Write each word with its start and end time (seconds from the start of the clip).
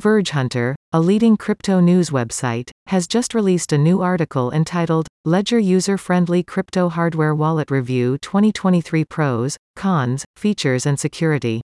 VergeHunter, 0.00 0.74
a 0.92 1.00
leading 1.00 1.38
crypto 1.38 1.80
news 1.80 2.10
website, 2.10 2.70
has 2.88 3.06
just 3.06 3.34
released 3.34 3.72
a 3.72 3.78
new 3.78 4.02
article 4.02 4.52
entitled, 4.52 5.08
Ledger 5.24 5.58
User-Friendly 5.58 6.42
Crypto 6.42 6.90
Hardware 6.90 7.34
Wallet 7.34 7.70
Review 7.70 8.18
2023 8.18 9.04
Pros, 9.06 9.56
Cons, 9.74 10.24
Features 10.36 10.84
and 10.84 11.00
Security. 11.00 11.62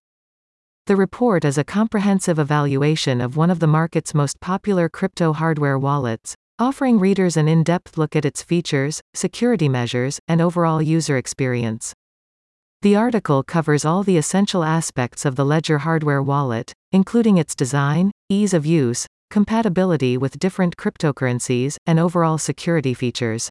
The 0.87 0.97
report 0.97 1.45
is 1.45 1.59
a 1.59 1.65
comprehensive 1.65 2.39
evaluation 2.39 3.21
of 3.21 3.37
one 3.37 3.51
of 3.51 3.61
the 3.61 3.67
market's 3.67 4.15
most 4.15 4.41
popular 4.41 4.89
crypto 4.89 5.35
hardware 5.35 5.79
wallets, 5.79 6.35
offering 6.59 6.99
readers 6.99 7.37
an 7.37 7.49
in-depth 7.49 7.99
look 7.99 8.17
at 8.17 8.25
its 8.25 8.43
features, 8.43 9.01
security 9.15 9.69
measures, 9.69 10.19
and 10.27 10.41
overall 10.41 10.81
user 10.81 11.19
experience. 11.19 11.93
The 12.83 12.97
article 12.97 13.45
covers 13.45 13.85
all 13.85 14.03
the 14.03 14.17
essential 14.17 14.65
aspects 14.65 15.25
of 15.25 15.37
the 15.37 15.45
Ledger 15.45 15.79
hardware 15.79 16.21
wallet, 16.21 16.73
including 16.91 17.37
its 17.37 17.55
design, 17.55 18.11
ease 18.29 18.53
of 18.53 18.67
use, 18.67 19.07
compatibility 19.31 20.19
with 20.19 20.41
different 20.41 20.77
cryptocurrencies, 20.77 21.77
and 21.87 22.01
overall 22.01 22.39
security 22.39 22.93
features. 22.93 23.49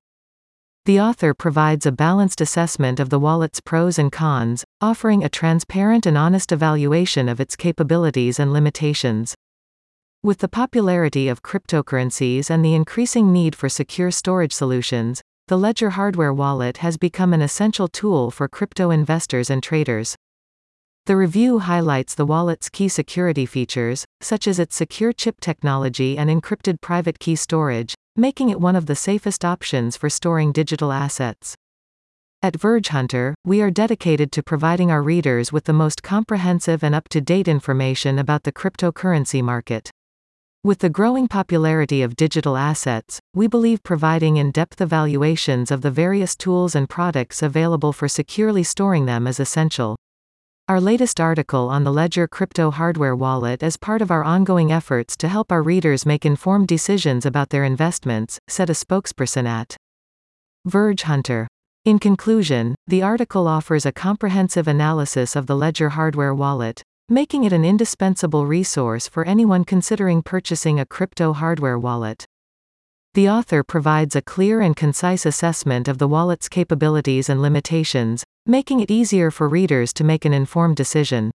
The 0.84 1.00
author 1.00 1.34
provides 1.34 1.86
a 1.86 1.94
balanced 1.94 2.42
assessment 2.42 3.00
of 3.00 3.10
the 3.10 3.22
wallet's 3.22 3.62
pros 3.62 3.98
and 3.98 4.12
cons, 4.12 4.66
offering 4.82 5.24
a 5.24 5.30
transparent 5.30 6.06
and 6.06 6.18
honest 6.18 6.52
evaluation 6.52 7.30
of 7.30 7.40
its 7.40 7.56
capabilities 7.56 8.38
and 8.38 8.52
limitations. 8.52 9.34
With 10.22 10.40
the 10.40 10.50
popularity 10.50 11.30
of 11.30 11.42
cryptocurrencies 11.42 12.50
and 12.50 12.66
the 12.66 12.74
increasing 12.74 13.32
need 13.32 13.56
for 13.56 13.70
secure 13.70 14.12
storage 14.12 14.52
solutions, 14.52 15.22
the 15.52 15.58
Ledger 15.58 15.90
hardware 15.90 16.34
wallet 16.34 16.78
has 16.78 16.96
become 16.96 17.34
an 17.34 17.42
essential 17.42 17.90
tool 17.90 18.32
for 18.32 18.48
crypto 18.48 18.90
investors 18.90 19.50
and 19.50 19.62
traders. 19.62 20.16
The 21.08 21.18
review 21.18 21.60
highlights 21.60 22.16
the 22.16 22.26
wallet's 22.26 22.70
key 22.70 22.88
security 22.88 23.46
features, 23.46 24.06
such 24.22 24.48
as 24.48 24.60
its 24.60 24.78
secure 24.78 25.12
chip 25.12 25.42
technology 25.42 26.18
and 26.18 26.30
encrypted 26.30 26.80
private 26.80 27.20
key 27.20 27.36
storage, 27.36 27.96
making 28.16 28.48
it 28.48 28.62
one 28.62 28.78
of 28.78 28.86
the 28.86 28.96
safest 28.96 29.44
options 29.44 29.98
for 29.98 30.10
storing 30.10 30.54
digital 30.54 30.94
assets. 30.94 31.54
At 32.42 32.56
Verge 32.56 32.88
Hunter, 32.88 33.36
we 33.44 33.62
are 33.62 33.72
dedicated 33.72 34.32
to 34.32 34.42
providing 34.42 34.90
our 34.90 35.04
readers 35.04 35.52
with 35.52 35.66
the 35.66 35.74
most 35.74 36.02
comprehensive 36.02 36.82
and 36.82 36.96
up-to-date 36.96 37.50
information 37.50 38.20
about 38.20 38.44
the 38.44 38.54
cryptocurrency 38.54 39.44
market. 39.44 39.92
With 40.64 40.78
the 40.78 40.92
growing 40.92 41.28
popularity 41.28 42.04
of 42.04 42.16
digital 42.16 42.56
assets, 42.56 43.20
we 43.34 43.48
believe 43.48 43.82
providing 43.82 44.38
in-depth 44.38 44.80
evaluations 44.80 45.72
of 45.72 45.82
the 45.82 45.90
various 45.90 46.36
tools 46.36 46.76
and 46.76 46.88
products 46.88 47.42
available 47.42 47.92
for 47.92 48.08
securely 48.08 48.62
storing 48.62 49.08
them 49.08 49.26
is 49.26 49.40
essential. 49.40 49.96
Our 50.68 50.80
latest 50.80 51.20
article 51.20 51.68
on 51.68 51.84
the 51.84 51.92
Ledger 51.92 52.28
crypto 52.28 52.70
hardware 52.70 53.16
wallet 53.16 53.64
is 53.64 53.76
part 53.76 54.04
of 54.04 54.12
our 54.12 54.24
ongoing 54.24 54.72
efforts 54.72 55.18
to 55.18 55.28
help 55.28 55.52
our 55.52 55.64
readers 55.64 56.06
make 56.06 56.28
informed 56.28 56.68
decisions 56.68 57.26
about 57.26 57.50
their 57.50 57.64
investments, 57.64 58.38
said 58.48 58.70
a 58.70 58.74
spokesperson 58.74 59.48
at 59.48 59.76
Verge 60.66 61.02
Hunter. 61.02 61.48
In 61.86 61.98
conclusion, 61.98 62.76
the 62.86 63.02
article 63.02 63.48
offers 63.48 63.88
a 63.88 63.92
comprehensive 63.92 64.68
analysis 64.68 65.36
of 65.36 65.48
the 65.48 65.56
Ledger 65.56 65.90
hardware 65.90 66.36
wallet, 66.36 66.84
making 67.12 67.44
it 67.44 67.52
an 67.52 67.66
indispensable 67.66 68.48
resource 68.48 69.06
for 69.06 69.26
anyone 69.26 69.66
considering 69.66 70.24
purchasing 70.24 70.80
a 70.80 70.86
crypto 70.86 71.34
hardware 71.34 71.78
wallet. 71.78 72.26
The 73.16 73.28
author 73.28 73.64
provides 73.66 74.16
a 74.16 74.22
clear 74.22 74.62
and 74.62 74.74
concise 74.74 75.26
assessment 75.26 75.90
of 75.90 75.98
the 75.98 76.08
wallet's 76.08 76.48
capabilities 76.48 77.28
and 77.28 77.42
limitations, 77.42 78.24
making 78.46 78.80
it 78.80 78.90
easier 78.90 79.30
for 79.30 79.50
readers 79.50 79.92
to 79.96 80.06
make 80.06 80.24
an 80.24 80.34
informed 80.34 80.78
decision. 80.78 81.32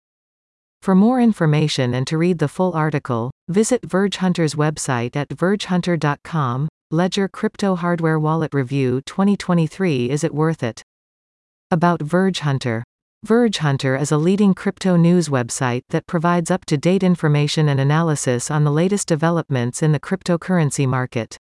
For 0.83 0.95
more 0.95 1.19
information 1.19 1.95
and 1.95 2.07
to 2.07 2.19
read 2.19 2.39
the 2.39 2.49
full 2.49 2.75
article, 2.75 3.31
visit 3.49 3.81
VergeHunter's 3.81 4.55
website 4.55 5.17
at 5.17 5.31
vergehunter.com. 5.31 6.69
Ledger 6.91 7.29
Crypto 7.29 7.77
Hardware 7.77 8.19
Wallet 8.19 8.53
Review 8.53 9.01
2023 9.07 10.11
Is 10.11 10.23
it 10.23 10.35
worth 10.35 10.63
it? 10.63 10.83
About 11.71 12.01
VergeHunter 13.25 13.53
VergeHunter 13.53 14.01
is 14.01 14.11
a 14.11 14.19
leading 14.19 14.53
crypto 14.53 14.97
news 14.97 15.29
website 15.29 15.83
that 15.91 16.09
provides 16.09 16.51
up-to-date 16.51 17.05
information 17.05 17.69
and 17.69 17.79
analysis 17.79 18.51
on 18.51 18.65
the 18.65 18.73
latest 18.73 19.07
developments 19.07 19.81
in 19.81 19.93
the 19.93 20.01
cryptocurrency 20.01 20.89
market. 20.89 21.39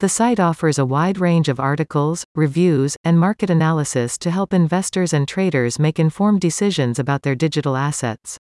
The 0.00 0.08
site 0.08 0.40
offers 0.40 0.78
a 0.78 0.86
wide 0.86 1.20
range 1.20 1.50
of 1.50 1.60
articles, 1.60 2.24
reviews, 2.34 2.96
and 3.04 3.20
market 3.20 3.50
analysis 3.50 4.16
to 4.18 4.30
help 4.30 4.54
investors 4.54 5.12
and 5.12 5.28
traders 5.28 5.78
make 5.78 5.98
informed 5.98 6.40
decisions 6.40 6.98
about 6.98 7.24
their 7.24 7.34
digital 7.34 7.76
assets. 7.76 8.38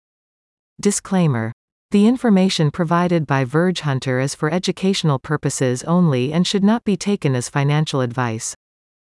Disclaimer. 0.81 1.51
The 1.91 2.07
information 2.07 2.71
provided 2.71 3.27
by 3.27 3.45
Verge 3.45 3.81
Hunter 3.81 4.19
is 4.19 4.33
for 4.33 4.51
educational 4.51 5.19
purposes 5.19 5.83
only 5.83 6.33
and 6.33 6.47
should 6.47 6.63
not 6.63 6.83
be 6.83 6.97
taken 6.97 7.35
as 7.35 7.47
financial 7.47 8.01
advice. 8.01 8.55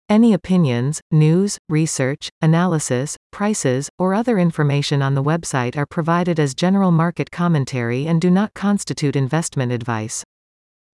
Any 0.09 0.31
opinions, 0.31 1.01
news, 1.11 1.57
research, 1.67 2.29
analysis, 2.41 3.17
prices, 3.29 3.89
or 3.99 4.13
other 4.13 4.39
information 4.39 5.01
on 5.01 5.15
the 5.15 5.23
website 5.23 5.75
are 5.75 5.85
provided 5.85 6.39
as 6.39 6.55
general 6.55 6.91
market 6.91 7.29
commentary 7.29 8.07
and 8.07 8.21
do 8.21 8.31
not 8.31 8.53
constitute 8.53 9.17
investment 9.17 9.73
advice. 9.73 10.23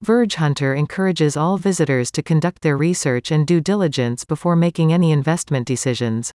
Verge 0.01 0.33
Hunter 0.35 0.73
encourages 0.73 1.37
all 1.37 1.59
visitors 1.59 2.09
to 2.09 2.23
conduct 2.23 2.63
their 2.63 2.75
research 2.75 3.29
and 3.29 3.45
due 3.45 3.61
diligence 3.61 4.25
before 4.25 4.55
making 4.55 4.91
any 4.91 5.11
investment 5.11 5.67
decisions. 5.67 6.31